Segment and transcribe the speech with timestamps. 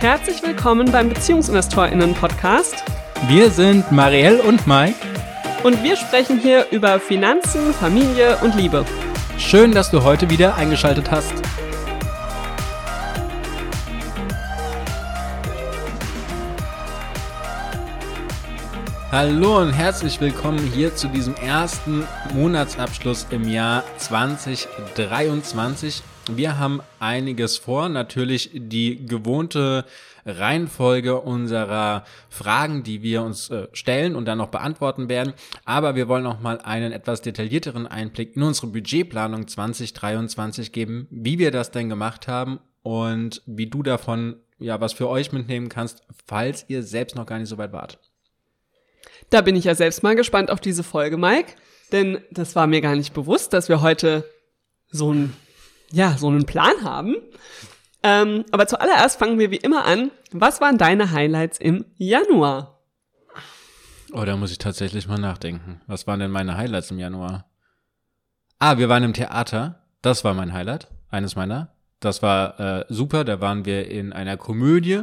[0.00, 2.84] Herzlich willkommen beim BeziehungsinvestorInnen-Podcast.
[3.26, 4.94] Wir sind Marielle und Mike.
[5.64, 8.84] Und wir sprechen hier über Finanzen, Familie und Liebe.
[9.38, 11.32] Schön, dass du heute wieder eingeschaltet hast.
[19.10, 26.04] Hallo und herzlich willkommen hier zu diesem ersten Monatsabschluss im Jahr 2023.
[26.28, 29.84] Wir haben einiges vor, natürlich die gewohnte
[30.26, 35.32] Reihenfolge unserer Fragen, die wir uns äh, stellen und dann noch beantworten werden.
[35.64, 41.38] Aber wir wollen noch mal einen etwas detaillierteren Einblick in unsere Budgetplanung 2023 geben, wie
[41.38, 46.02] wir das denn gemacht haben und wie du davon ja was für euch mitnehmen kannst,
[46.26, 47.98] falls ihr selbst noch gar nicht so weit wart.
[49.30, 51.52] Da bin ich ja selbst mal gespannt auf diese Folge, Mike.
[51.92, 54.28] Denn das war mir gar nicht bewusst, dass wir heute
[54.90, 55.34] so ein,
[55.92, 57.16] ja, so einen Plan haben.
[58.02, 60.10] Ähm, aber zuallererst fangen wir wie immer an.
[60.32, 62.78] Was waren deine Highlights im Januar?
[64.12, 65.80] Oh, da muss ich tatsächlich mal nachdenken.
[65.86, 67.46] Was waren denn meine Highlights im Januar?
[68.58, 69.84] Ah, wir waren im Theater.
[70.00, 70.88] Das war mein Highlight.
[71.10, 71.74] Eines meiner.
[72.00, 73.24] Das war äh, super.
[73.24, 75.02] Da waren wir in einer Komödie.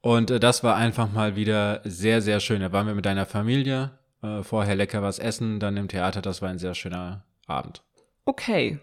[0.00, 2.60] Und äh, das war einfach mal wieder sehr, sehr schön.
[2.60, 3.90] Da waren wir mit deiner Familie,
[4.22, 6.22] äh, vorher lecker was essen, dann im Theater.
[6.22, 7.82] Das war ein sehr schöner Abend.
[8.24, 8.78] Okay.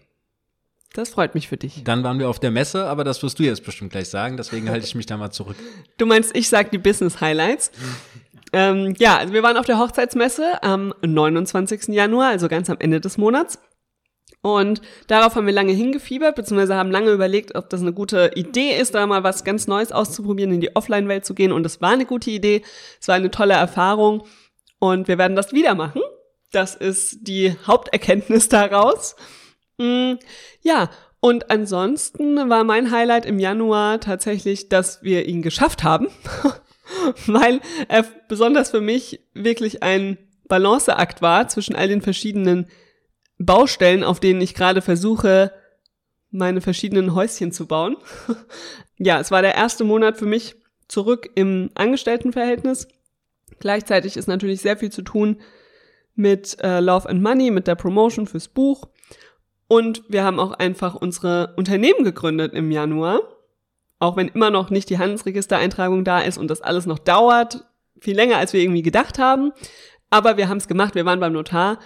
[0.92, 1.84] Das freut mich für dich.
[1.84, 4.68] Dann waren wir auf der Messe, aber das wirst du jetzt bestimmt gleich sagen, deswegen
[4.70, 5.56] halte ich mich da mal zurück.
[5.98, 7.70] Du meinst, ich sag die Business Highlights.
[8.52, 11.88] ähm, ja, also wir waren auf der Hochzeitsmesse am 29.
[11.88, 13.58] Januar, also ganz am Ende des Monats.
[14.42, 18.78] Und darauf haben wir lange hingefiebert, beziehungsweise haben lange überlegt, ob das eine gute Idee
[18.78, 21.52] ist, da mal was ganz Neues auszuprobieren, in die Offline-Welt zu gehen.
[21.52, 22.62] Und es war eine gute Idee.
[23.00, 24.24] Es war eine tolle Erfahrung.
[24.78, 26.00] Und wir werden das wieder machen.
[26.52, 29.14] Das ist die Haupterkenntnis daraus.
[29.80, 30.18] Mm,
[30.60, 36.08] ja, und ansonsten war mein Highlight im Januar tatsächlich, dass wir ihn geschafft haben.
[37.26, 42.66] Weil er besonders für mich wirklich ein Balanceakt war zwischen all den verschiedenen
[43.38, 45.52] Baustellen, auf denen ich gerade versuche,
[46.30, 47.96] meine verschiedenen Häuschen zu bauen.
[48.98, 50.56] ja, es war der erste Monat für mich
[50.88, 52.88] zurück im Angestelltenverhältnis.
[53.60, 55.40] Gleichzeitig ist natürlich sehr viel zu tun
[56.14, 58.88] mit äh, Love and Money, mit der Promotion fürs Buch.
[59.70, 63.20] Und wir haben auch einfach unsere Unternehmen gegründet im Januar.
[64.00, 67.64] Auch wenn immer noch nicht die Handelsregistereintragung da ist und das alles noch dauert,
[68.00, 69.52] viel länger als wir irgendwie gedacht haben.
[70.10, 71.78] Aber wir haben es gemacht, wir waren beim Notar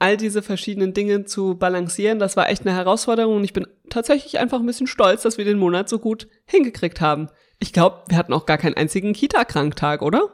[0.00, 4.38] all diese verschiedenen Dinge zu balancieren, das war echt eine Herausforderung und ich bin tatsächlich
[4.38, 7.28] einfach ein bisschen stolz, dass wir den Monat so gut hingekriegt haben.
[7.60, 10.28] Ich glaube, wir hatten auch gar keinen einzigen Kita-Kranktag, oder?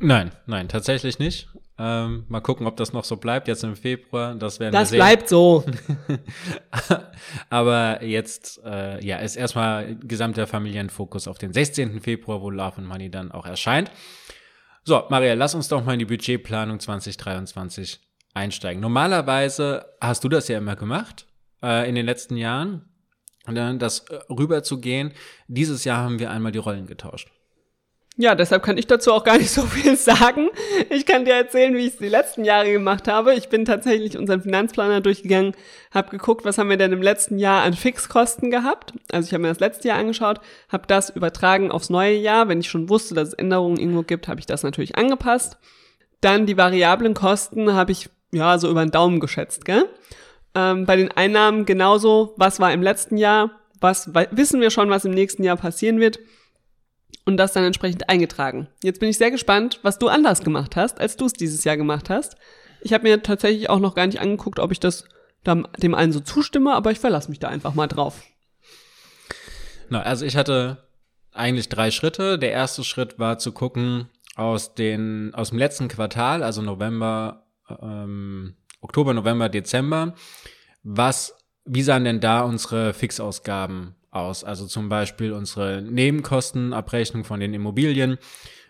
[0.00, 1.48] Nein, nein, tatsächlich nicht.
[1.78, 4.34] Ähm, mal gucken, ob das noch so bleibt jetzt im Februar.
[4.34, 4.98] Das werden das wir sehen.
[4.98, 5.64] bleibt so.
[7.50, 12.00] Aber jetzt äh, ja ist erstmal gesamter Familienfokus auf den 16.
[12.00, 13.90] Februar, wo Love and Money dann auch erscheint.
[14.84, 18.00] So, Maria, lass uns doch mal in die Budgetplanung 2023
[18.34, 18.80] einsteigen.
[18.80, 21.26] Normalerweise hast du das ja immer gemacht
[21.62, 22.88] äh, in den letzten Jahren,
[23.46, 25.12] dann das äh, rüber zu gehen.
[25.46, 27.30] Dieses Jahr haben wir einmal die Rollen getauscht.
[28.18, 30.50] Ja, deshalb kann ich dazu auch gar nicht so viel sagen.
[30.90, 33.34] Ich kann dir erzählen, wie ich es die letzten Jahre gemacht habe.
[33.34, 35.54] Ich bin tatsächlich unseren Finanzplaner durchgegangen,
[35.90, 38.92] habe geguckt, was haben wir denn im letzten Jahr an Fixkosten gehabt.
[39.10, 42.48] Also ich habe mir das letzte Jahr angeschaut, habe das übertragen aufs neue Jahr.
[42.48, 45.56] Wenn ich schon wusste, dass es Änderungen irgendwo gibt, habe ich das natürlich angepasst.
[46.20, 49.86] Dann die variablen Kosten habe ich ja, so über den Daumen geschätzt, gell?
[50.54, 53.50] Ähm, bei den Einnahmen genauso, was war im letzten Jahr,
[53.80, 56.18] was wissen wir schon, was im nächsten Jahr passieren wird
[57.24, 58.68] und das dann entsprechend eingetragen.
[58.82, 61.76] Jetzt bin ich sehr gespannt, was du anders gemacht hast, als du es dieses Jahr
[61.76, 62.36] gemacht hast.
[62.80, 65.04] Ich habe mir tatsächlich auch noch gar nicht angeguckt, ob ich das
[65.44, 68.22] dem allen so zustimme, aber ich verlasse mich da einfach mal drauf.
[69.88, 70.88] Na, also ich hatte
[71.32, 72.38] eigentlich drei Schritte.
[72.38, 77.46] Der erste Schritt war zu gucken aus den aus dem letzten Quartal, also November,
[77.80, 80.14] ähm, Oktober, November, Dezember.
[80.82, 84.44] Was, wie sahen denn da unsere Fixausgaben aus?
[84.44, 88.18] Also zum Beispiel unsere Nebenkostenabrechnung von den Immobilien,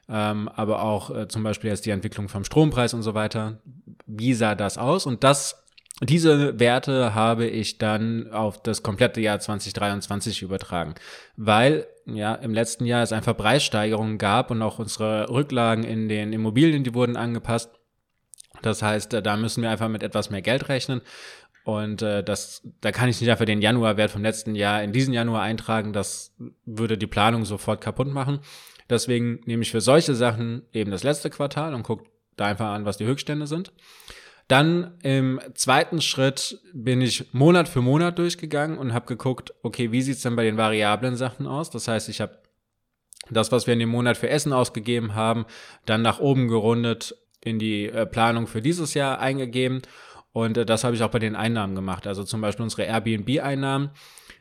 [0.08, 3.60] ähm, aber auch äh, zum Beispiel jetzt die Entwicklung vom Strompreis und so weiter.
[4.06, 5.06] Wie sah das aus?
[5.06, 5.62] Und das
[6.00, 10.94] diese Werte habe ich dann auf das komplette Jahr 2023 übertragen,
[11.36, 16.32] weil ja im letzten Jahr es einfach Preissteigerungen gab und auch unsere Rücklagen in den
[16.32, 17.70] Immobilien, die wurden angepasst.
[18.62, 21.02] Das heißt, äh, da müssen wir einfach mit etwas mehr Geld rechnen.
[21.64, 25.14] Und äh, das, da kann ich nicht einfach den Januarwert vom letzten Jahr in diesen
[25.14, 25.92] Januar eintragen.
[25.92, 28.40] Das würde die Planung sofort kaputt machen.
[28.90, 32.04] Deswegen nehme ich für solche Sachen eben das letzte Quartal und gucke
[32.36, 33.72] da einfach an, was die Höchststände sind.
[34.48, 40.02] Dann im zweiten Schritt bin ich Monat für Monat durchgegangen und habe geguckt, okay, wie
[40.02, 41.70] sieht's denn bei den variablen Sachen aus?
[41.70, 42.38] Das heißt, ich habe
[43.30, 45.46] das, was wir in dem Monat für Essen ausgegeben haben,
[45.86, 49.82] dann nach oben gerundet in die äh, Planung für dieses Jahr eingegeben.
[50.32, 52.06] Und äh, das habe ich auch bei den Einnahmen gemacht.
[52.06, 53.90] Also zum Beispiel unsere Airbnb-Einnahmen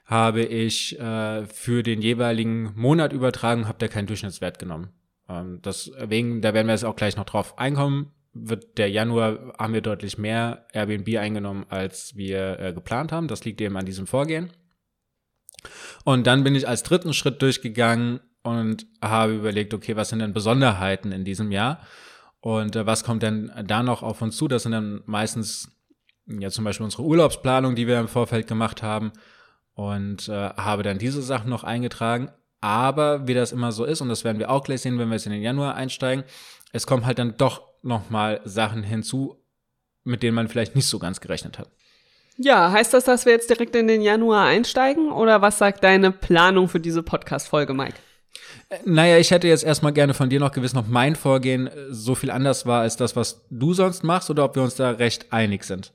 [0.05, 4.89] habe ich äh, für den jeweiligen Monat übertragen, habe da keinen Durchschnittswert genommen.
[5.29, 9.73] Ähm, deswegen, da werden wir jetzt auch gleich noch drauf einkommen, wird der Januar haben
[9.73, 13.27] wir deutlich mehr Airbnb eingenommen, als wir äh, geplant haben.
[13.27, 14.51] Das liegt eben an diesem Vorgehen.
[16.05, 20.33] Und dann bin ich als dritten Schritt durchgegangen und habe überlegt, okay, was sind denn
[20.33, 21.81] Besonderheiten in diesem Jahr?
[22.39, 24.47] Und äh, was kommt denn da noch auf uns zu?
[24.47, 25.71] Das sind dann meistens
[26.39, 29.11] ja zum Beispiel unsere Urlaubsplanung, die wir im Vorfeld gemacht haben.
[29.73, 32.29] Und äh, habe dann diese Sachen noch eingetragen.
[32.59, 35.15] Aber wie das immer so ist, und das werden wir auch gleich sehen, wenn wir
[35.15, 36.23] jetzt in den Januar einsteigen,
[36.71, 39.37] es kommen halt dann doch nochmal Sachen hinzu,
[40.03, 41.69] mit denen man vielleicht nicht so ganz gerechnet hat.
[42.37, 45.11] Ja, heißt das, dass wir jetzt direkt in den Januar einsteigen?
[45.11, 47.95] Oder was sagt deine Planung für diese Podcast-Folge, Mike?
[48.69, 51.71] Äh, naja, ich hätte jetzt erstmal gerne von dir noch gewiss, ob mein Vorgehen äh,
[51.89, 54.91] so viel anders war als das, was du sonst machst, oder ob wir uns da
[54.91, 55.91] recht einig sind.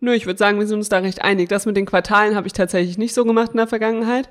[0.00, 1.48] Nö, ich würde sagen, wir sind uns da recht einig.
[1.48, 4.28] Das mit den Quartalen habe ich tatsächlich nicht so gemacht in der Vergangenheit.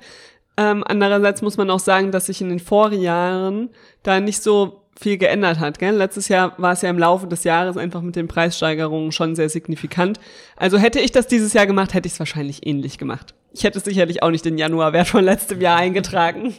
[0.56, 3.70] Ähm, andererseits muss man auch sagen, dass sich in den Vorjahren
[4.02, 5.78] da nicht so viel geändert hat.
[5.78, 5.94] Gell?
[5.94, 9.48] Letztes Jahr war es ja im Laufe des Jahres einfach mit den Preissteigerungen schon sehr
[9.48, 10.20] signifikant.
[10.56, 13.34] Also hätte ich das dieses Jahr gemacht, hätte ich es wahrscheinlich ähnlich gemacht.
[13.52, 16.54] Ich hätte sicherlich auch nicht den Januarwert von letztem Jahr eingetragen.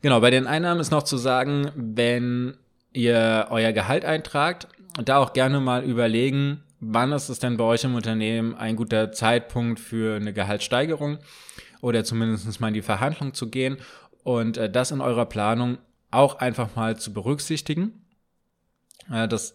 [0.00, 2.56] Genau, bei den Einnahmen ist noch zu sagen, wenn
[2.92, 4.68] ihr euer Gehalt eintragt,
[5.04, 9.12] da auch gerne mal überlegen, wann ist es denn bei euch im Unternehmen ein guter
[9.12, 11.18] Zeitpunkt für eine Gehaltssteigerung
[11.80, 13.78] oder zumindest mal in die Verhandlung zu gehen
[14.24, 15.78] und äh, das in eurer Planung
[16.10, 18.04] auch einfach mal zu berücksichtigen.
[19.10, 19.54] Äh, das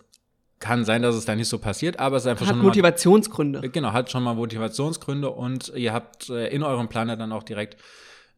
[0.60, 3.60] kann sein, dass es da nicht so passiert, aber es ist einfach hat schon Motivationsgründe.
[3.60, 7.44] Mal, genau, hat schon mal Motivationsgründe und ihr habt äh, in eurem Planer dann auch
[7.44, 7.78] direkt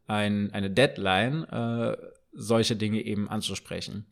[0.08, 1.98] ein, eine Deadline, äh,
[2.34, 4.08] solche Dinge eben anzusprechen.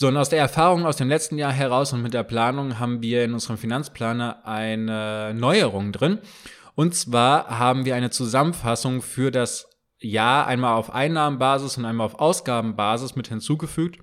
[0.00, 3.02] So, und aus der Erfahrung aus dem letzten Jahr heraus und mit der Planung haben
[3.02, 6.20] wir in unserem Finanzplaner eine Neuerung drin.
[6.76, 9.68] Und zwar haben wir eine Zusammenfassung für das
[9.98, 13.98] Jahr einmal auf Einnahmenbasis und einmal auf Ausgabenbasis mit hinzugefügt,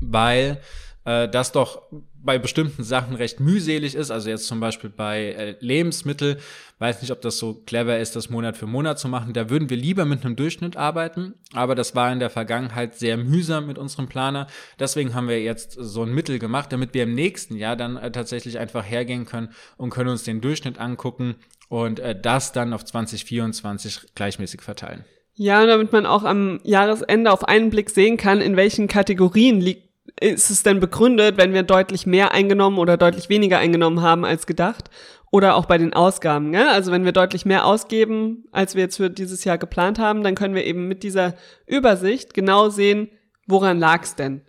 [0.00, 0.62] weil
[1.04, 1.82] äh, das doch
[2.24, 4.10] bei bestimmten Sachen recht mühselig ist.
[4.10, 6.38] Also jetzt zum Beispiel bei äh, Lebensmittel,
[6.78, 9.32] weiß nicht, ob das so clever ist, das Monat für Monat zu machen.
[9.32, 13.16] Da würden wir lieber mit einem Durchschnitt arbeiten, aber das war in der Vergangenheit sehr
[13.16, 14.46] mühsam mit unserem Planer.
[14.78, 18.12] Deswegen haben wir jetzt so ein Mittel gemacht, damit wir im nächsten Jahr dann äh,
[18.12, 21.36] tatsächlich einfach hergehen können und können uns den Durchschnitt angucken
[21.68, 25.04] und äh, das dann auf 2024 gleichmäßig verteilen.
[25.34, 29.91] Ja, damit man auch am Jahresende auf einen Blick sehen kann, in welchen Kategorien liegt
[30.20, 34.46] ist es denn begründet, wenn wir deutlich mehr eingenommen oder deutlich weniger eingenommen haben als
[34.46, 34.90] gedacht?
[35.30, 36.50] Oder auch bei den Ausgaben.
[36.50, 36.70] Ne?
[36.70, 40.34] Also wenn wir deutlich mehr ausgeben, als wir jetzt für dieses Jahr geplant haben, dann
[40.34, 41.34] können wir eben mit dieser
[41.66, 43.08] Übersicht genau sehen,
[43.46, 44.42] woran lag es denn?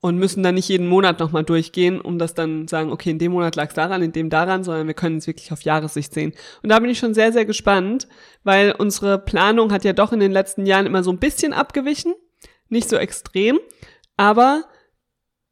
[0.00, 3.32] Und müssen dann nicht jeden Monat nochmal durchgehen, um das dann sagen, okay, in dem
[3.32, 6.34] Monat lag es daran, in dem daran, sondern wir können es wirklich auf Jahressicht sehen.
[6.62, 8.08] Und da bin ich schon sehr, sehr gespannt,
[8.42, 12.12] weil unsere Planung hat ja doch in den letzten Jahren immer so ein bisschen abgewichen.
[12.68, 13.60] Nicht so extrem,
[14.16, 14.64] aber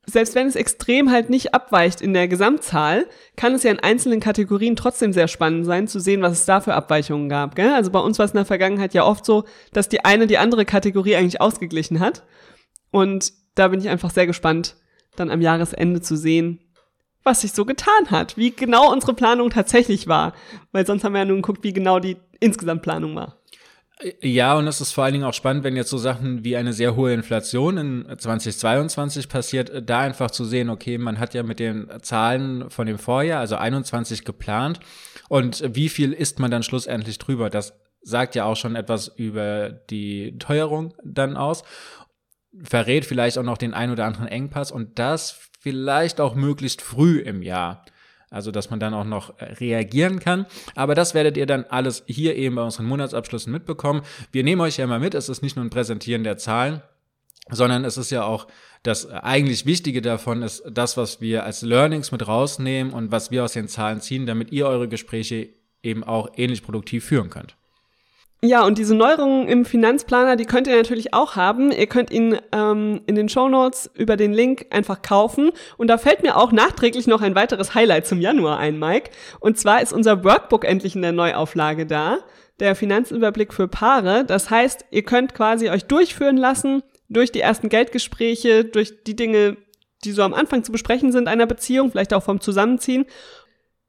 [0.05, 3.07] selbst wenn es extrem halt nicht abweicht in der Gesamtzahl,
[3.37, 6.61] kann es ja in einzelnen Kategorien trotzdem sehr spannend sein, zu sehen, was es da
[6.61, 7.55] für Abweichungen gab.
[7.55, 7.73] Gell?
[7.73, 10.39] Also bei uns war es in der Vergangenheit ja oft so, dass die eine die
[10.39, 12.25] andere Kategorie eigentlich ausgeglichen hat.
[12.91, 14.77] Und da bin ich einfach sehr gespannt,
[15.15, 16.59] dann am Jahresende zu sehen,
[17.23, 20.33] was sich so getan hat, wie genau unsere Planung tatsächlich war.
[20.73, 23.42] Weil sonst haben wir ja nun geguckt, wie genau die insgesamt Planung war.
[24.21, 26.73] Ja, und es ist vor allen Dingen auch spannend, wenn jetzt so Sachen wie eine
[26.73, 31.61] sehr hohe Inflation in 2022 passiert, da einfach zu sehen, okay, man hat ja mit
[31.61, 34.81] den Zahlen von dem Vorjahr, also 21 geplant
[35.29, 37.49] und wie viel ist man dann schlussendlich drüber?
[37.49, 41.63] Das sagt ja auch schon etwas über die Teuerung dann aus,
[42.63, 47.19] verrät vielleicht auch noch den ein oder anderen Engpass und das vielleicht auch möglichst früh
[47.21, 47.85] im Jahr.
[48.33, 50.47] Also, dass man dann auch noch äh, reagieren kann.
[50.75, 54.03] Aber das werdet ihr dann alles hier eben bei unseren Monatsabschlüssen mitbekommen.
[54.33, 55.15] Wir nehmen euch ja immer mit.
[55.15, 56.83] Es ist nicht nur ein Präsentieren der Zahlen,
[57.51, 58.49] sondern es ist ja auch
[58.83, 63.45] das eigentlich Wichtige davon ist das, was wir als Learnings mit rausnehmen und was wir
[63.45, 65.51] aus den Zahlen ziehen, damit ihr eure Gespräche
[65.83, 67.57] eben auch ähnlich produktiv führen könnt.
[68.45, 71.71] Ja, und diese Neuerungen im Finanzplaner, die könnt ihr natürlich auch haben.
[71.71, 75.53] Ihr könnt ihn ähm, in den Show Notes über den Link einfach kaufen.
[75.77, 79.11] Und da fällt mir auch nachträglich noch ein weiteres Highlight zum Januar ein, Mike.
[79.39, 82.19] Und zwar ist unser Workbook endlich in der Neuauflage da.
[82.59, 84.25] Der Finanzüberblick für Paare.
[84.25, 89.57] Das heißt, ihr könnt quasi euch durchführen lassen durch die ersten Geldgespräche, durch die Dinge,
[90.05, 93.07] die so am Anfang zu besprechen sind einer Beziehung, vielleicht auch vom Zusammenziehen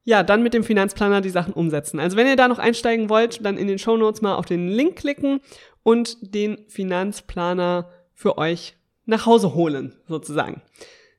[0.04, 2.00] ja, dann mit dem Finanzplaner die Sachen umsetzen.
[2.00, 4.68] Also wenn ihr da noch einsteigen wollt, dann in den Show Notes mal auf den
[4.68, 5.40] Link klicken
[5.84, 10.62] und den Finanzplaner für euch nach Hause holen, sozusagen.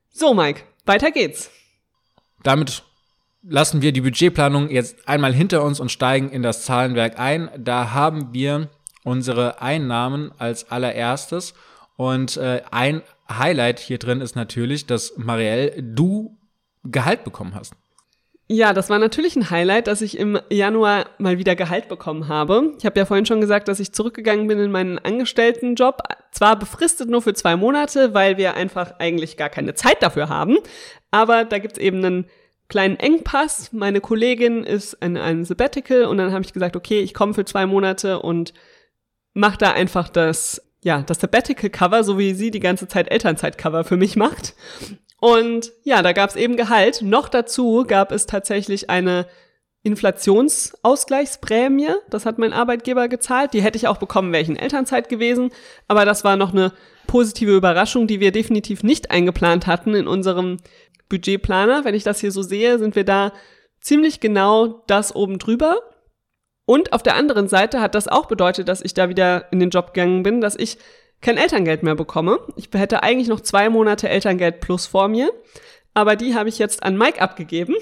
[0.09, 1.51] So, Mike, weiter geht's.
[2.43, 2.83] Damit
[3.43, 7.49] lassen wir die Budgetplanung jetzt einmal hinter uns und steigen in das Zahlenwerk ein.
[7.57, 8.69] Da haben wir
[9.03, 11.53] unsere Einnahmen als allererstes.
[11.95, 16.37] Und äh, ein Highlight hier drin ist natürlich, dass Marielle, du
[16.83, 17.73] Gehalt bekommen hast.
[18.47, 22.73] Ja, das war natürlich ein Highlight, dass ich im Januar mal wieder Gehalt bekommen habe.
[22.77, 26.03] Ich habe ja vorhin schon gesagt, dass ich zurückgegangen bin in meinen Angestelltenjob.
[26.31, 30.57] Zwar befristet nur für zwei Monate, weil wir einfach eigentlich gar keine Zeit dafür haben.
[31.09, 32.25] Aber da gibt's eben einen
[32.67, 33.73] kleinen Engpass.
[33.73, 37.45] Meine Kollegin ist in einem Sabbatical und dann habe ich gesagt, okay, ich komme für
[37.45, 38.53] zwei Monate und
[39.33, 43.97] mache da einfach das, ja, das Sabbatical-Cover, so wie sie die ganze Zeit Elternzeit-Cover für
[43.97, 44.53] mich macht.
[45.25, 47.01] Und ja, da gab es eben Gehalt.
[47.01, 49.25] Noch dazu gab es tatsächlich eine
[49.81, 51.95] Inflationsausgleichsprämie.
[52.11, 53.55] Das hat mein Arbeitgeber gezahlt.
[53.55, 55.49] Die hätte ich auch bekommen, wäre ich in Elternzeit gewesen.
[55.87, 56.73] Aber das war noch eine
[57.07, 60.57] positive Überraschung, die wir definitiv nicht eingeplant hatten in unserem
[61.09, 61.85] Budgetplaner.
[61.85, 63.33] Wenn ich das hier so sehe, sind wir da
[63.81, 65.79] ziemlich genau das oben drüber.
[66.67, 69.71] Und auf der anderen Seite hat das auch bedeutet, dass ich da wieder in den
[69.71, 70.77] Job gegangen bin, dass ich
[71.25, 72.39] kein Elterngeld mehr bekomme.
[72.55, 75.31] Ich hätte eigentlich noch zwei Monate Elterngeld plus vor mir,
[75.95, 77.73] aber die habe ich jetzt an Mike abgegeben,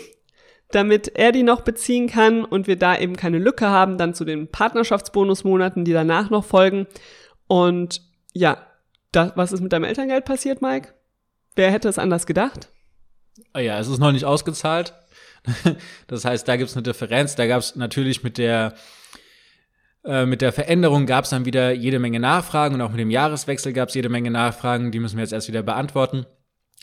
[0.72, 4.24] damit er die noch beziehen kann und wir da eben keine Lücke haben, dann zu
[4.24, 6.88] den Partnerschaftsbonusmonaten, die danach noch folgen.
[7.48, 8.66] Und ja,
[9.12, 10.94] da, was ist mit deinem Elterngeld passiert, Mike?
[11.56, 12.70] Wer hätte es anders gedacht?
[13.54, 14.94] Oh ja, es ist noch nicht ausgezahlt.
[16.08, 17.36] Das heißt, da gibt es eine Differenz.
[17.36, 18.76] Da gab es natürlich mit der
[20.06, 23.10] äh, mit der Veränderung gab es dann wieder jede Menge Nachfragen und auch mit dem
[23.10, 26.26] Jahreswechsel gab es jede Menge Nachfragen, die müssen wir jetzt erst wieder beantworten.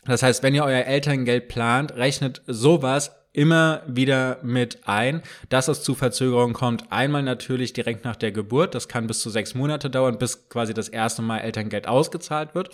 [0.07, 5.83] Das heißt, wenn ihr euer Elterngeld plant, rechnet sowas immer wieder mit ein, dass es
[5.83, 6.91] zu Verzögerungen kommt.
[6.91, 10.75] Einmal natürlich direkt nach der Geburt, das kann bis zu sechs Monate dauern, bis quasi
[10.75, 12.71] das erste Mal Elterngeld ausgezahlt wird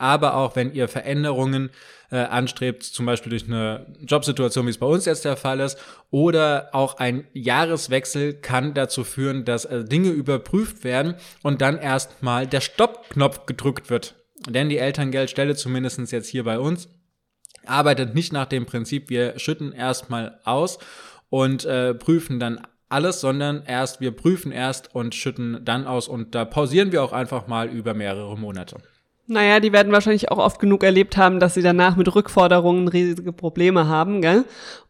[0.00, 1.70] aber auch wenn ihr Veränderungen
[2.10, 5.78] äh, anstrebt, zum Beispiel durch eine Jobsituation, wie es bei uns jetzt der Fall ist,
[6.10, 12.46] oder auch ein Jahreswechsel kann dazu führen, dass äh, Dinge überprüft werden und dann erstmal
[12.46, 14.16] der Stoppknopf gedrückt wird.
[14.48, 16.88] Denn die Elterngeldstelle, zumindest jetzt hier bei uns,
[17.66, 20.78] arbeitet nicht nach dem Prinzip, wir schütten erstmal aus
[21.28, 26.34] und äh, prüfen dann alles, sondern erst, wir prüfen erst und schütten dann aus und
[26.34, 28.78] da pausieren wir auch einfach mal über mehrere Monate.
[29.30, 33.32] Naja, die werden wahrscheinlich auch oft genug erlebt haben, dass sie danach mit Rückforderungen riesige
[33.32, 34.44] Probleme haben, gell?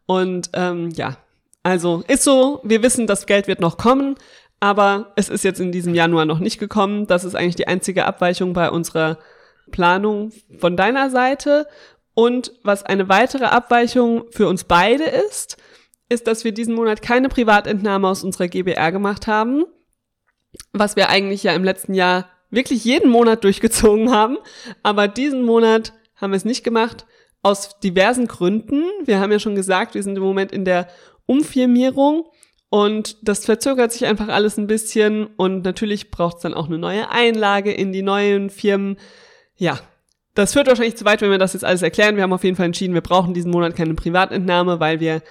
[0.06, 1.18] Und ähm, ja,
[1.62, 4.14] also ist so, wir wissen, das Geld wird noch kommen,
[4.58, 7.06] aber es ist jetzt in diesem Januar noch nicht gekommen.
[7.06, 9.18] Das ist eigentlich die einzige Abweichung bei unserer
[9.72, 11.66] Planung von deiner Seite.
[12.14, 15.58] Und was eine weitere Abweichung für uns beide ist,
[16.08, 19.66] ist, dass wir diesen Monat keine Privatentnahme aus unserer GBR gemacht haben,
[20.72, 24.38] was wir eigentlich ja im letzten Jahr wirklich jeden Monat durchgezogen haben.
[24.82, 27.06] Aber diesen Monat haben wir es nicht gemacht,
[27.42, 28.84] aus diversen Gründen.
[29.04, 30.88] Wir haben ja schon gesagt, wir sind im Moment in der
[31.26, 32.26] Umfirmierung
[32.68, 36.78] und das verzögert sich einfach alles ein bisschen und natürlich braucht es dann auch eine
[36.78, 38.98] neue Einlage in die neuen Firmen.
[39.56, 39.80] Ja,
[40.34, 42.16] das führt wahrscheinlich zu weit, wenn wir das jetzt alles erklären.
[42.16, 45.22] Wir haben auf jeden Fall entschieden, wir brauchen diesen Monat keine Privatentnahme, weil wir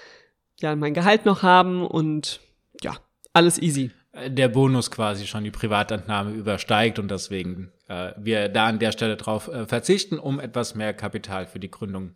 [0.60, 2.40] ja mein Gehalt noch haben und
[2.82, 2.98] ja,
[3.34, 3.92] alles easy
[4.28, 9.18] der Bonus quasi schon die Privatentnahme übersteigt und deswegen äh, wir da an der Stelle
[9.18, 12.16] drauf äh, verzichten, um etwas mehr Kapital für die Gründung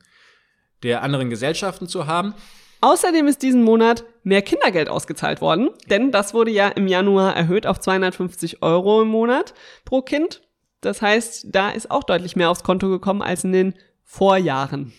[0.84, 2.34] der anderen Gesellschaften zu haben.
[2.82, 7.66] Außerdem ist diesen Monat mehr Kindergeld ausgezahlt worden, denn das wurde ja im Januar erhöht
[7.66, 9.54] auf 250 Euro im Monat
[9.86, 10.42] pro Kind.
[10.82, 14.92] Das heißt, da ist auch deutlich mehr aufs Konto gekommen als in den Vorjahren.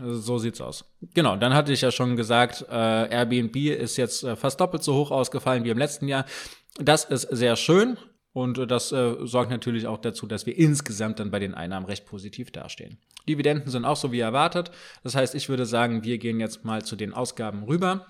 [0.00, 0.84] Also so sieht's aus.
[1.14, 2.74] Genau, dann hatte ich ja schon gesagt, äh,
[3.10, 6.24] Airbnb ist jetzt äh, fast doppelt so hoch ausgefallen wie im letzten Jahr.
[6.78, 7.96] Das ist sehr schön
[8.32, 12.06] und das äh, sorgt natürlich auch dazu, dass wir insgesamt dann bei den Einnahmen recht
[12.06, 12.98] positiv dastehen.
[13.28, 14.70] Dividenden sind auch so wie erwartet.
[15.02, 18.06] Das heißt, ich würde sagen, wir gehen jetzt mal zu den Ausgaben rüber.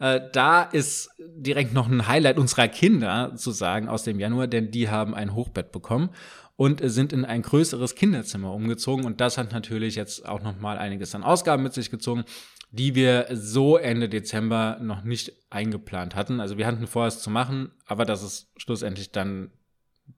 [0.00, 4.70] Äh, da ist direkt noch ein Highlight unserer Kinder zu sagen aus dem Januar, denn
[4.70, 6.10] die haben ein Hochbett bekommen
[6.58, 9.04] und sind in ein größeres Kinderzimmer umgezogen.
[9.04, 12.24] Und das hat natürlich jetzt auch nochmal einiges an Ausgaben mit sich gezogen,
[12.72, 16.40] die wir so Ende Dezember noch nicht eingeplant hatten.
[16.40, 19.52] Also wir hatten vor, es zu machen, aber dass es schlussendlich dann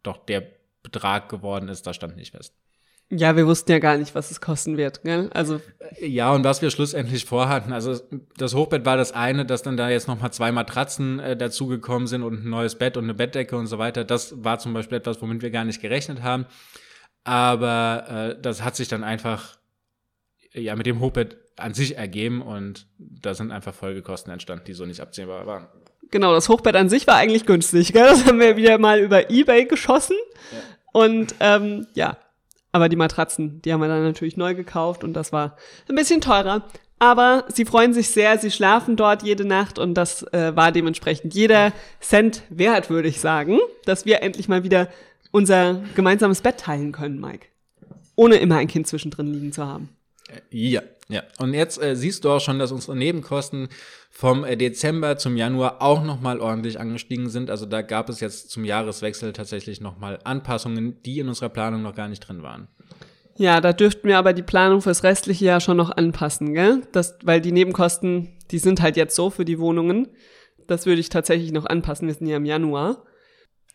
[0.02, 0.42] doch der
[0.82, 2.54] Betrag geworden ist, da stand nicht fest.
[3.12, 5.30] Ja, wir wussten ja gar nicht, was es kosten wird, gell?
[5.34, 5.60] Also
[6.00, 8.00] ja, und was wir schlussendlich vorhatten, also
[8.36, 12.06] das Hochbett war das eine, dass dann da jetzt noch mal zwei Matratzen äh, dazugekommen
[12.06, 14.04] sind und ein neues Bett und eine Bettdecke und so weiter.
[14.04, 16.46] Das war zum Beispiel etwas, womit wir gar nicht gerechnet haben.
[17.24, 19.58] Aber äh, das hat sich dann einfach
[20.52, 24.86] ja mit dem Hochbett an sich ergeben und da sind einfach Folgekosten entstanden, die so
[24.86, 25.66] nicht absehbar waren.
[26.12, 28.06] Genau, das Hochbett an sich war eigentlich günstig, gell?
[28.06, 30.16] Das haben wir wieder mal über Ebay geschossen.
[30.52, 30.58] Ja
[30.92, 32.16] Und ähm, ja,
[32.72, 35.56] aber die Matratzen, die haben wir dann natürlich neu gekauft und das war
[35.88, 36.64] ein bisschen teurer.
[36.98, 41.34] Aber sie freuen sich sehr, sie schlafen dort jede Nacht und das äh, war dementsprechend
[41.34, 44.88] jeder Cent wert, würde ich sagen, dass wir endlich mal wieder
[45.30, 47.46] unser gemeinsames Bett teilen können, Mike.
[48.16, 49.88] Ohne immer ein Kind zwischendrin liegen zu haben.
[50.50, 51.22] Ja, ja.
[51.38, 53.68] Und jetzt äh, siehst du auch schon, dass unsere Nebenkosten
[54.10, 57.50] vom äh, Dezember zum Januar auch nochmal ordentlich angestiegen sind.
[57.50, 61.94] Also da gab es jetzt zum Jahreswechsel tatsächlich nochmal Anpassungen, die in unserer Planung noch
[61.94, 62.68] gar nicht drin waren.
[63.36, 66.82] Ja, da dürften wir aber die Planung fürs restliche Jahr schon noch anpassen, gell?
[66.92, 70.08] Das, weil die Nebenkosten, die sind halt jetzt so für die Wohnungen.
[70.66, 72.06] Das würde ich tatsächlich noch anpassen.
[72.06, 73.04] Wir sind ja im Januar.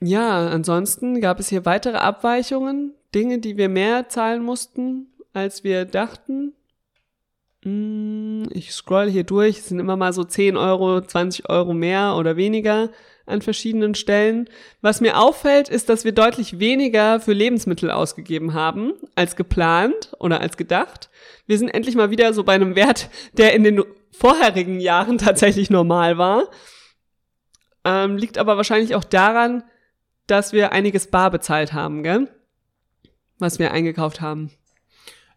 [0.02, 5.86] Ja, ansonsten gab es hier weitere Abweichungen, Dinge, die wir mehr zahlen mussten, als wir
[5.86, 6.54] dachten.
[7.64, 12.16] Hm, ich scroll hier durch, es sind immer mal so 10 Euro, 20 Euro mehr
[12.16, 12.90] oder weniger
[13.26, 14.50] an verschiedenen Stellen.
[14.82, 20.42] Was mir auffällt, ist, dass wir deutlich weniger für Lebensmittel ausgegeben haben als geplant oder
[20.42, 21.10] als gedacht.
[21.48, 25.70] Wir sind endlich mal wieder so bei einem Wert, der in den vorherigen Jahren tatsächlich
[25.70, 26.44] normal war.
[27.84, 29.64] Ähm, liegt aber wahrscheinlich auch daran,
[30.28, 32.30] dass wir einiges bar bezahlt haben, gell?
[33.38, 34.52] Was wir eingekauft haben.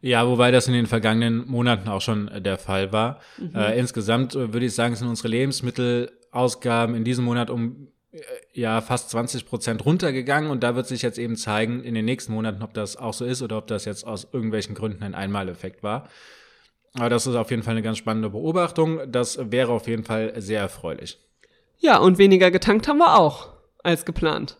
[0.00, 3.20] Ja, wobei das in den vergangenen Monaten auch schon äh, der Fall war.
[3.36, 3.54] Mhm.
[3.54, 8.20] Äh, insgesamt äh, würde ich sagen, sind unsere Lebensmittelausgaben in diesem Monat um äh,
[8.52, 12.32] ja fast 20 Prozent runtergegangen und da wird sich jetzt eben zeigen in den nächsten
[12.32, 15.82] Monaten, ob das auch so ist oder ob das jetzt aus irgendwelchen Gründen ein Einmaleffekt
[15.82, 16.08] war.
[16.94, 19.00] Aber das ist auf jeden Fall eine ganz spannende Beobachtung.
[19.10, 21.18] Das wäre auf jeden Fall sehr erfreulich.
[21.78, 23.48] Ja, und weniger getankt haben wir auch
[23.82, 24.56] als geplant.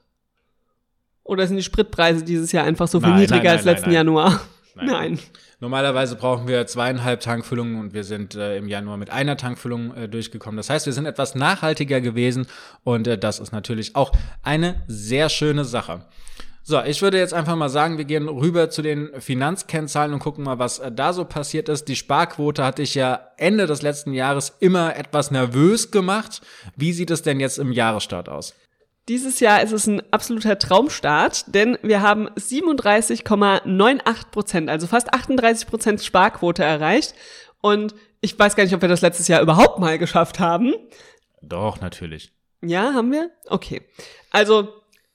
[1.25, 3.91] Oder sind die Spritpreise dieses Jahr einfach so viel nein, niedriger nein, nein, als letzten
[3.91, 4.41] Januar?
[4.75, 4.87] Nein.
[4.87, 5.19] Nein.
[5.61, 10.09] Normalerweise brauchen wir zweieinhalb Tankfüllungen und wir sind äh, im Januar mit einer Tankfüllung äh,
[10.09, 10.57] durchgekommen.
[10.57, 12.47] Das heißt, wir sind etwas nachhaltiger gewesen
[12.85, 16.05] und äh, das ist natürlich auch eine sehr schöne Sache.
[16.63, 20.45] So, ich würde jetzt einfach mal sagen, wir gehen rüber zu den Finanzkennzahlen und gucken
[20.45, 21.89] mal, was äh, da so passiert ist.
[21.89, 26.43] Die Sparquote hatte ich ja Ende des letzten Jahres immer etwas nervös gemacht.
[26.77, 28.55] Wie sieht es denn jetzt im Jahresstart aus?
[29.09, 35.67] Dieses Jahr ist es ein absoluter Traumstart, denn wir haben 37,98 Prozent, also fast 38
[35.67, 37.15] Prozent Sparquote erreicht.
[37.63, 40.75] Und ich weiß gar nicht, ob wir das letztes Jahr überhaupt mal geschafft haben.
[41.41, 42.33] Doch, natürlich.
[42.61, 43.31] Ja, haben wir?
[43.47, 43.81] Okay.
[44.31, 44.69] Also,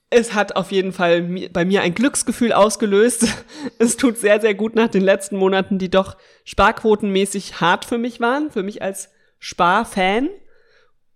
[0.09, 3.27] es hat auf jeden Fall bei mir ein Glücksgefühl ausgelöst.
[3.79, 8.19] Es tut sehr, sehr gut nach den letzten Monaten, die doch sparquotenmäßig hart für mich
[8.19, 10.29] waren, für mich als Sparfan.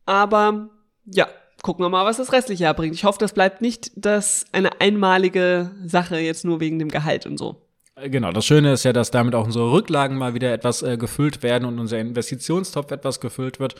[0.06, 0.70] Aber
[1.06, 1.28] ja,
[1.67, 2.95] gucken wir mal, was das restliche Jahr bringt.
[2.95, 7.38] Ich hoffe, das bleibt nicht das eine einmalige Sache jetzt nur wegen dem Gehalt und
[7.38, 7.62] so.
[7.95, 10.95] Äh, genau, das Schöne ist ja, dass damit auch unsere Rücklagen mal wieder etwas äh,
[10.95, 13.75] gefüllt werden und unser Investitionstopf etwas gefüllt wird.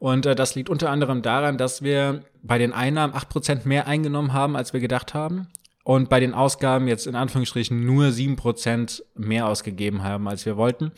[0.00, 3.86] Und äh, das liegt unter anderem daran, dass wir bei den Einnahmen acht Prozent mehr
[3.86, 5.46] eingenommen haben, als wir gedacht haben.
[5.84, 10.56] Und bei den Ausgaben jetzt in Anführungsstrichen nur sieben Prozent mehr ausgegeben haben, als wir
[10.56, 10.90] wollten.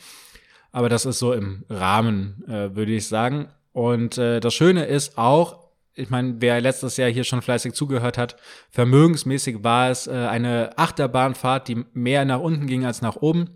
[0.71, 3.49] Aber das ist so im Rahmen, äh, würde ich sagen.
[3.73, 5.64] Und äh, das Schöne ist auch,
[5.95, 8.35] ich meine, wer letztes Jahr hier schon fleißig zugehört hat,
[8.69, 13.49] vermögensmäßig war es äh, eine Achterbahnfahrt, die mehr nach unten ging als nach oben.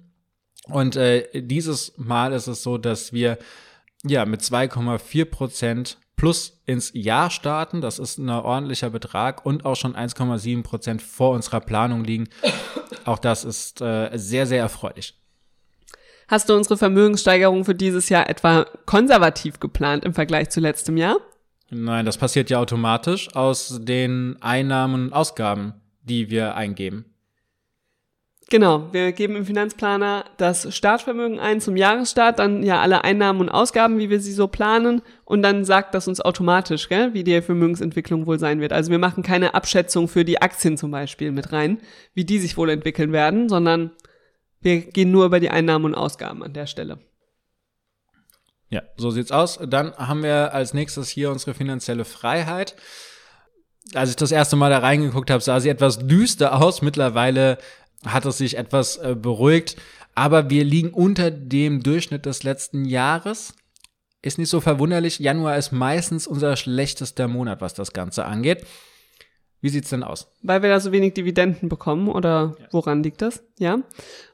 [0.65, 3.37] Und äh, dieses Mal ist es so, dass wir
[4.05, 7.81] ja mit 2,4 Prozent plus ins Jahr starten.
[7.81, 12.29] Das ist ein ordentlicher Betrag und auch schon 1,7 Prozent vor unserer Planung liegen.
[13.05, 15.15] Auch das ist äh, sehr, sehr erfreulich.
[16.27, 21.17] Hast du unsere Vermögenssteigerung für dieses Jahr etwa konservativ geplant im Vergleich zu letztem Jahr?
[21.71, 27.05] Nein, das passiert ja automatisch aus den Einnahmen und Ausgaben, die wir eingeben.
[28.51, 33.49] Genau, wir geben im Finanzplaner das Startvermögen ein zum Jahresstart, dann ja alle Einnahmen und
[33.49, 37.43] Ausgaben, wie wir sie so planen, und dann sagt das uns automatisch, gell, wie die
[37.43, 38.73] Vermögensentwicklung wohl sein wird.
[38.73, 41.77] Also wir machen keine Abschätzung für die Aktien zum Beispiel mit rein,
[42.15, 43.91] wie die sich wohl entwickeln werden, sondern
[44.61, 46.97] wir gehen nur über die Einnahmen und Ausgaben an der Stelle.
[48.69, 49.59] Ja, so sieht's aus.
[49.67, 52.75] Dann haben wir als nächstes hier unsere finanzielle Freiheit.
[53.93, 56.81] Als ich das erste Mal da reingeguckt habe, sah sie etwas düster aus.
[56.81, 57.57] Mittlerweile
[58.05, 59.77] hat es sich etwas äh, beruhigt.
[60.13, 63.55] Aber wir liegen unter dem Durchschnitt des letzten Jahres.
[64.21, 65.19] Ist nicht so verwunderlich.
[65.19, 68.65] Januar ist meistens unser schlechtester Monat, was das Ganze angeht.
[69.61, 70.31] Wie sieht's denn aus?
[70.41, 72.65] Weil wir da so wenig Dividenden bekommen oder ja.
[72.71, 73.43] woran liegt das?
[73.57, 73.79] Ja.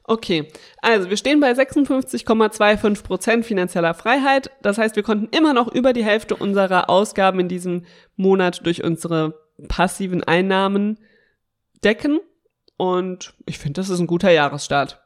[0.04, 0.48] Okay.
[0.82, 4.50] Also wir stehen bei 56,25 Prozent finanzieller Freiheit.
[4.62, 8.84] Das heißt, wir konnten immer noch über die Hälfte unserer Ausgaben in diesem Monat durch
[8.84, 9.34] unsere
[9.66, 10.98] passiven Einnahmen
[11.82, 12.20] decken.
[12.76, 15.02] Und ich finde, das ist ein guter Jahresstart.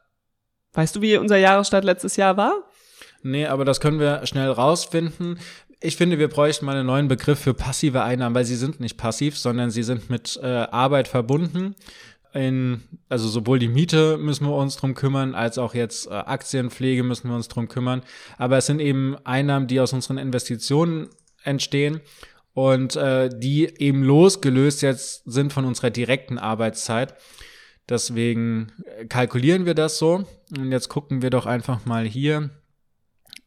[0.73, 2.53] Weißt du, wie unser Jahresstart letztes Jahr war?
[3.23, 5.39] Nee, aber das können wir schnell rausfinden
[5.81, 8.97] ich finde, wir bräuchten mal einen neuen Begriff für passive Einnahmen, weil sie sind nicht
[8.97, 11.75] passiv, sondern sie sind mit äh, Arbeit verbunden.
[12.33, 17.03] in, also sowohl die Miete müssen wir uns drum kümmern, als auch jetzt äh, Aktienpflege
[17.03, 18.03] müssen wir uns drum kümmern.
[18.37, 21.09] Aber es sind eben Einnahmen, die aus unseren Investitionen
[21.43, 22.01] entstehen
[22.53, 27.15] und äh, die eben losgelöst jetzt sind von unserer direkten Arbeitszeit.
[27.89, 28.71] Deswegen
[29.09, 30.25] kalkulieren wir das so.
[30.55, 32.51] Und jetzt gucken wir doch einfach mal hier,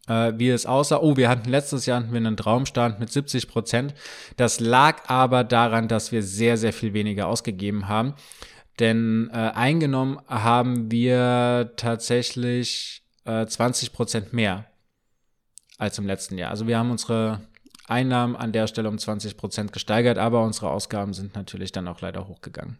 [0.08, 1.00] äh, wie es aussah.
[1.00, 3.94] Oh, wir hatten letztes Jahr hatten wir einen Traumstand mit 70 Prozent.
[4.36, 8.14] Das lag aber daran, dass wir sehr, sehr viel weniger ausgegeben haben.
[8.80, 14.66] Denn äh, eingenommen haben wir tatsächlich äh, 20 Prozent mehr
[15.78, 16.50] als im letzten Jahr.
[16.50, 17.40] Also wir haben unsere
[17.86, 22.00] Einnahmen an der Stelle um 20 Prozent gesteigert, aber unsere Ausgaben sind natürlich dann auch
[22.00, 22.78] leider hochgegangen.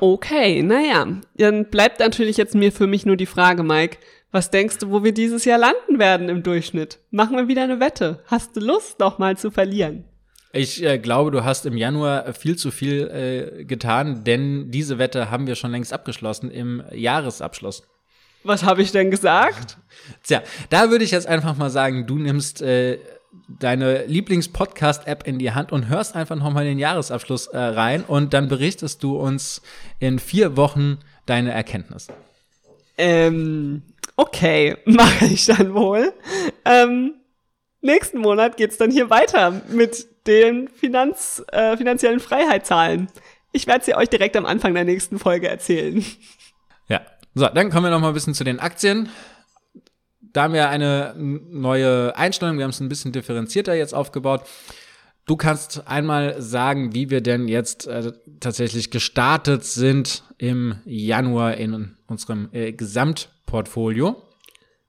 [0.00, 3.98] Okay, naja, dann bleibt natürlich jetzt mir für mich nur die Frage, Mike,
[4.32, 6.98] was denkst du, wo wir dieses Jahr landen werden im Durchschnitt?
[7.10, 8.22] Machen wir wieder eine Wette.
[8.26, 10.04] Hast du Lust, noch mal zu verlieren?
[10.52, 13.08] Ich äh, glaube, du hast im Januar viel zu viel
[13.58, 17.82] äh, getan, denn diese Wette haben wir schon längst abgeschlossen im Jahresabschluss.
[18.42, 19.76] Was habe ich denn gesagt?
[20.22, 22.98] Tja, da würde ich jetzt einfach mal sagen, du nimmst äh,
[23.48, 28.32] deine Lieblings-Podcast-App in die Hand und hörst einfach noch mal den Jahresabschluss äh, rein und
[28.32, 29.62] dann berichtest du uns
[29.98, 32.08] in vier Wochen deine Erkenntnis.
[32.98, 33.82] Ähm,
[34.16, 36.12] okay, mache ich dann wohl.
[36.64, 37.14] Ähm,
[37.80, 43.08] nächsten Monat geht's dann hier weiter mit den Finanz, äh, finanziellen Freiheitszahlen.
[43.52, 46.04] Ich werde sie euch direkt am Anfang der nächsten Folge erzählen.
[46.88, 47.00] Ja,
[47.34, 49.08] so, dann kommen wir noch mal ein bisschen zu den Aktien.
[50.20, 54.42] Da haben wir eine neue Einstellung, wir haben es ein bisschen differenzierter jetzt aufgebaut.
[55.24, 61.96] Du kannst einmal sagen, wie wir denn jetzt äh, tatsächlich gestartet sind im Januar in
[62.06, 62.72] unserem äh,
[63.46, 64.22] Gesamtportfolio.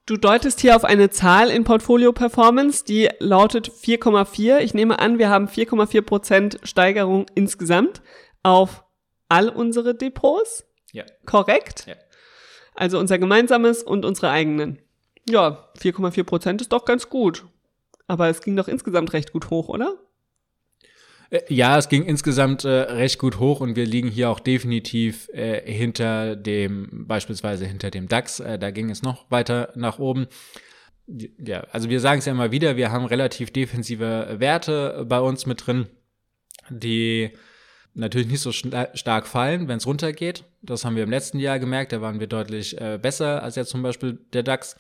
[0.06, 4.60] Du deutest hier auf eine Zahl in Portfolio Performance, die lautet 4,4.
[4.60, 8.02] Ich nehme an, wir haben 4,4 Prozent Steigerung insgesamt
[8.44, 8.84] auf
[9.30, 10.66] all unsere Depots.
[10.92, 11.04] Ja.
[11.26, 11.86] Korrekt?
[11.88, 11.96] Ja.
[12.74, 14.80] Also unser gemeinsames und unsere eigenen.
[15.30, 17.46] Ja, 4,4 Prozent ist doch ganz gut.
[18.08, 19.96] Aber es ging doch insgesamt recht gut hoch, oder?
[21.30, 25.30] Äh, ja, es ging insgesamt äh, recht gut hoch und wir liegen hier auch definitiv
[25.30, 28.40] äh, hinter dem, beispielsweise hinter dem DAX.
[28.40, 30.28] Äh, da ging es noch weiter nach oben.
[31.08, 35.46] Ja, also wir sagen es ja immer wieder, wir haben relativ defensive Werte bei uns
[35.46, 35.88] mit drin,
[36.70, 37.32] die
[37.94, 40.44] natürlich nicht so stark fallen, wenn es runtergeht.
[40.62, 43.70] Das haben wir im letzten Jahr gemerkt, da waren wir deutlich äh, besser als jetzt
[43.70, 44.76] zum Beispiel der DAX.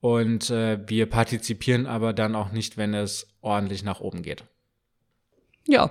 [0.00, 4.44] Und äh, wir partizipieren aber dann auch nicht, wenn es ordentlich nach oben geht.
[5.66, 5.90] Ja,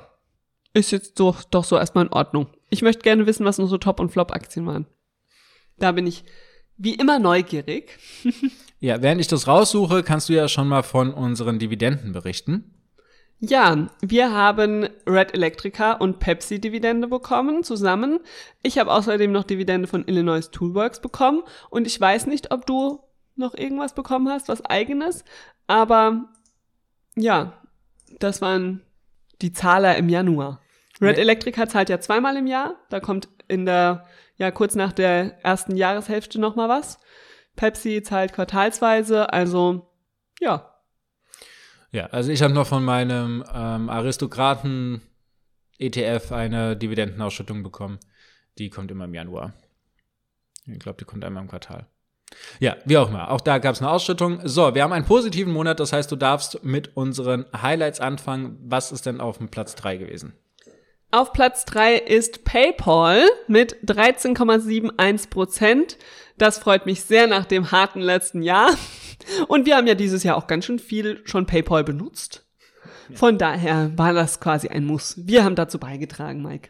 [0.73, 2.47] ist jetzt doch, doch so erstmal in Ordnung.
[2.69, 4.88] Ich möchte gerne wissen, was unsere Top- und Flop-Aktien waren.
[5.77, 6.23] Da bin ich
[6.77, 7.97] wie immer neugierig.
[8.79, 12.73] ja, während ich das raussuche, kannst du ja schon mal von unseren Dividenden berichten.
[13.39, 18.19] Ja, wir haben Red Electrica und Pepsi Dividende bekommen zusammen.
[18.62, 23.01] Ich habe außerdem noch Dividende von Illinois Toolworks bekommen und ich weiß nicht, ob du
[23.36, 25.25] noch irgendwas bekommen hast, was eigenes,
[25.67, 26.29] aber
[27.15, 27.62] ja,
[28.19, 28.81] das waren
[29.43, 30.62] die Zahler im Januar.
[31.01, 31.21] Red nee.
[31.21, 32.75] Electrica zahlt ja zweimal im Jahr.
[32.89, 36.99] Da kommt in der, ja, kurz nach der ersten Jahreshälfte nochmal was.
[37.56, 39.91] Pepsi zahlt quartalsweise, also
[40.39, 40.73] ja.
[41.91, 45.01] Ja, also ich habe noch von meinem ähm, Aristokraten
[45.77, 47.99] ETF eine Dividendenausschüttung bekommen.
[48.58, 49.53] Die kommt immer im Januar.
[50.65, 51.88] Ich glaube, die kommt einmal im Quartal.
[52.59, 53.31] Ja, wie auch immer.
[53.31, 54.39] Auch da gab es eine Ausschüttung.
[54.43, 58.57] So, wir haben einen positiven Monat, das heißt, du darfst mit unseren Highlights anfangen.
[58.63, 60.33] Was ist denn auf dem Platz 3 gewesen?
[61.11, 65.97] Auf Platz 3 ist PayPal mit 13,71 Prozent.
[66.37, 68.71] Das freut mich sehr nach dem harten letzten Jahr.
[69.47, 72.45] Und wir haben ja dieses Jahr auch ganz schön viel schon PayPal benutzt.
[73.13, 75.15] Von daher war das quasi ein Muss.
[75.17, 76.69] Wir haben dazu beigetragen, Mike.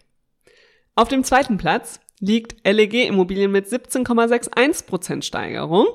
[0.95, 5.87] Auf dem zweiten Platz liegt LEG Immobilien mit 17,61% Steigerung.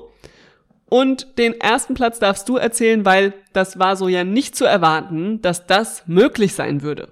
[0.85, 5.41] Und den ersten Platz darfst du erzählen, weil das war so ja nicht zu erwarten,
[5.41, 7.09] dass das möglich sein würde.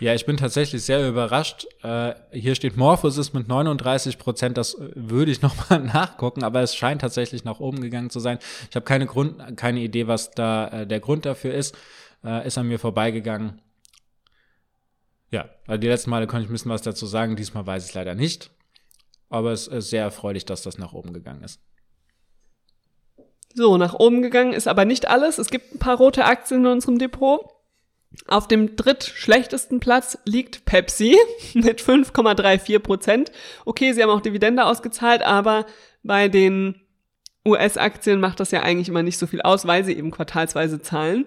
[0.00, 1.66] Ja, ich bin tatsächlich sehr überrascht.
[1.82, 4.56] Äh, hier steht Morphosis mit 39 Prozent.
[4.56, 8.38] Das würde ich nochmal nachgucken, aber es scheint tatsächlich nach oben gegangen zu sein.
[8.70, 11.76] Ich habe keine Grund, keine Idee, was da äh, der Grund dafür ist.
[12.24, 13.60] Äh, ist an mir vorbeigegangen.
[15.30, 17.94] Ja, also die letzten Male konnte ich ein bisschen was dazu sagen, diesmal weiß ich
[17.94, 18.50] leider nicht.
[19.28, 21.60] Aber es ist sehr erfreulich, dass das nach oben gegangen ist.
[23.54, 25.38] So, nach oben gegangen ist aber nicht alles.
[25.38, 27.40] Es gibt ein paar rote Aktien in unserem Depot.
[28.26, 31.16] Auf dem drittschlechtesten Platz liegt Pepsi
[31.54, 33.32] mit 5,34 Prozent.
[33.64, 35.66] Okay, sie haben auch Dividende ausgezahlt, aber
[36.02, 36.80] bei den
[37.46, 41.26] US-Aktien macht das ja eigentlich immer nicht so viel aus, weil sie eben quartalsweise zahlen.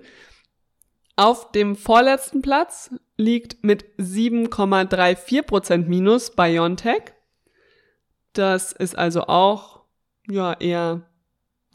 [1.15, 7.13] Auf dem vorletzten Platz liegt mit 7,34% Minus BioNTech.
[8.33, 9.83] Das ist also auch
[10.27, 11.09] ja eher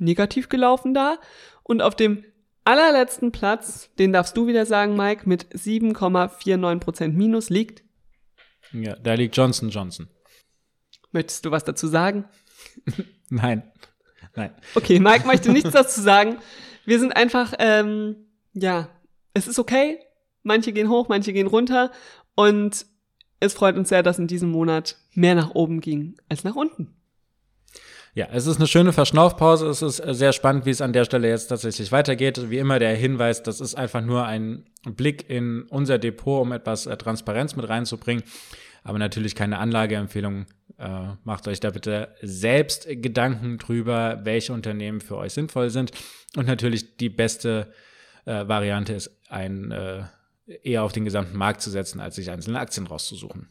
[0.00, 1.18] negativ gelaufen da.
[1.62, 2.24] Und auf dem
[2.64, 7.82] allerletzten Platz, den darfst du wieder sagen, Mike, mit 7,49% Minus liegt.
[8.72, 10.08] Ja, da liegt Johnson Johnson.
[11.12, 12.24] Möchtest du was dazu sagen?
[13.30, 13.62] Nein.
[14.34, 14.54] Nein.
[14.74, 16.38] Okay, Mike möchte nichts dazu sagen.
[16.84, 18.16] Wir sind einfach, ähm,
[18.52, 18.88] ja,
[19.32, 19.98] es ist okay.
[20.46, 21.90] Manche gehen hoch, manche gehen runter.
[22.34, 22.86] Und
[23.40, 26.94] es freut uns sehr, dass in diesem Monat mehr nach oben ging als nach unten.
[28.14, 29.66] Ja, es ist eine schöne Verschnaufpause.
[29.66, 32.48] Es ist sehr spannend, wie es an der Stelle jetzt tatsächlich weitergeht.
[32.48, 36.86] Wie immer der Hinweis, das ist einfach nur ein Blick in unser Depot, um etwas
[36.86, 38.24] äh, Transparenz mit reinzubringen.
[38.84, 40.46] Aber natürlich keine Anlageempfehlung.
[40.78, 45.90] Äh, macht euch da bitte selbst Gedanken drüber, welche Unternehmen für euch sinnvoll sind.
[46.36, 47.72] Und natürlich die beste
[48.24, 50.04] äh, Variante ist, ein, äh,
[50.46, 53.48] eher auf den gesamten Markt zu setzen, als sich einzelne Aktien rauszusuchen.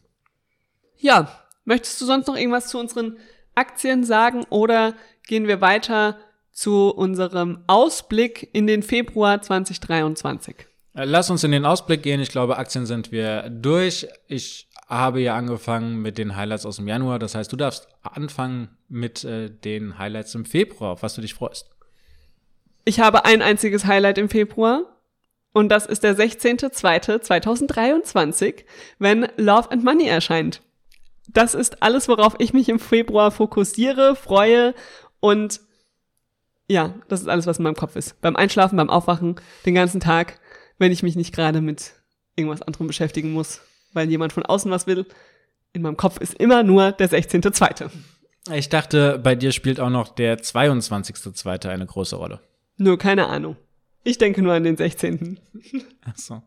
[0.97, 1.29] Ja,
[1.65, 3.17] möchtest du sonst noch irgendwas zu unseren
[3.53, 4.93] Aktien sagen oder
[5.27, 6.17] gehen wir weiter
[6.51, 10.55] zu unserem Ausblick in den Februar 2023?
[10.93, 12.21] Äh, lass uns in den Ausblick gehen.
[12.21, 14.07] Ich glaube, Aktien sind wir durch.
[14.27, 17.19] Ich habe ja angefangen mit den Highlights aus dem Januar.
[17.19, 21.33] Das heißt, du darfst anfangen mit äh, den Highlights im Februar, auf was du dich
[21.33, 21.71] freust.
[22.85, 24.94] Ich habe ein einziges Highlight im Februar.
[25.55, 28.63] Und das ist der 16.02.2023,
[28.99, 30.61] wenn Love and Money erscheint
[31.27, 34.73] das ist alles, worauf ich mich im Februar fokussiere, freue
[35.19, 35.61] und
[36.67, 38.19] ja, das ist alles, was in meinem Kopf ist.
[38.21, 40.39] Beim Einschlafen, beim Aufwachen, den ganzen Tag,
[40.79, 41.93] wenn ich mich nicht gerade mit
[42.35, 43.61] irgendwas anderem beschäftigen muss,
[43.93, 45.05] weil jemand von außen was will.
[45.73, 47.89] In meinem Kopf ist immer nur der 16.2.
[48.53, 51.69] Ich dachte, bei dir spielt auch noch der 22.2.
[51.69, 52.39] eine große Rolle.
[52.77, 53.57] Nur keine Ahnung.
[54.05, 55.37] Ich denke nur an den 16.
[56.05, 56.41] Ach so.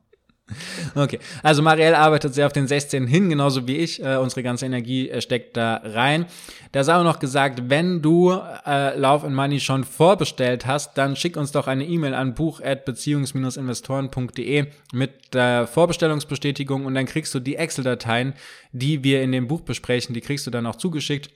[0.94, 4.02] Okay, also Marielle arbeitet sehr auf den 16 hin, genauso wie ich.
[4.02, 6.24] Äh, unsere ganze Energie äh, steckt da rein.
[6.72, 11.16] Da sei auch noch gesagt, wenn du äh, Love and Money schon vorbestellt hast, dann
[11.16, 17.56] schick uns doch eine E-Mail an buch@beziehungs-investoren.de mit der Vorbestellungsbestätigung und dann kriegst du die
[17.56, 18.32] Excel-Dateien,
[18.72, 21.28] die wir in dem Buch besprechen, die kriegst du dann auch zugeschickt.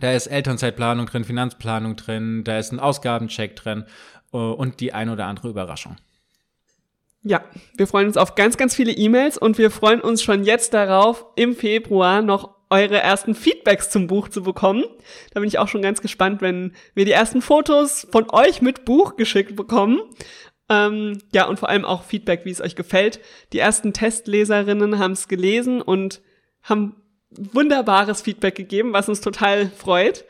[0.00, 3.86] Da ist Elternzeitplanung drin, Finanzplanung drin, da ist ein Ausgabencheck drin
[4.38, 5.96] und die ein oder andere Überraschung.
[7.22, 7.44] Ja,
[7.76, 11.26] wir freuen uns auf ganz, ganz viele E-Mails und wir freuen uns schon jetzt darauf,
[11.34, 14.84] im Februar noch eure ersten Feedbacks zum Buch zu bekommen.
[15.32, 18.84] Da bin ich auch schon ganz gespannt, wenn wir die ersten Fotos von euch mit
[18.84, 20.00] Buch geschickt bekommen.
[20.68, 23.20] Ähm, ja, und vor allem auch Feedback, wie es euch gefällt.
[23.52, 26.20] Die ersten Testleserinnen haben es gelesen und
[26.62, 26.96] haben
[27.30, 30.24] wunderbares Feedback gegeben, was uns total freut.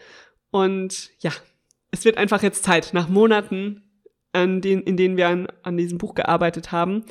[0.51, 1.31] Und ja,
[1.91, 3.83] es wird einfach jetzt Zeit, nach Monaten
[4.37, 7.05] an den, in denen wir an, an diesem Buch gearbeitet haben,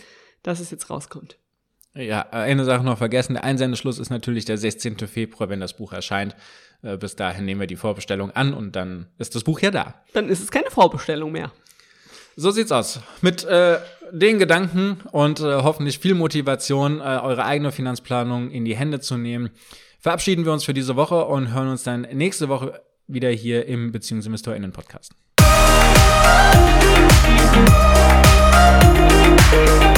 [0.44, 1.38] dass es jetzt rauskommt.
[1.94, 3.34] Ja, eine Sache noch vergessen.
[3.34, 4.98] Der Einsendeschluss ist natürlich der 16.
[5.08, 6.36] Februar, wenn das Buch erscheint.
[6.82, 9.96] Äh, bis dahin nehmen wir die Vorbestellung an und dann ist das Buch ja da.
[10.14, 11.52] Dann ist es keine Vorbestellung mehr.
[12.36, 13.00] So sieht's aus.
[13.22, 13.78] Mit äh,
[14.12, 19.18] den Gedanken und äh, hoffentlich viel Motivation, äh, eure eigene Finanzplanung in die Hände zu
[19.18, 19.52] nehmen,
[20.00, 23.94] verabschieden wir uns für diese Woche und hören uns dann nächste Woche wieder hier im
[23.94, 24.74] Beziehungsinvestorinnen
[29.56, 29.95] Thank you.